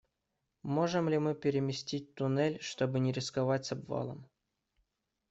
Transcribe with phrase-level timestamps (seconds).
[0.63, 4.25] Можем ли мы переместить туннель, чтобы не рисковать с обвалом?